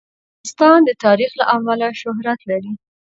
افغانستان 0.07 0.79
د 0.85 0.89
تاریخ 1.05 1.31
له 1.39 1.45
امله 1.55 1.87
شهرت 2.01 2.39
لري. 2.49 2.71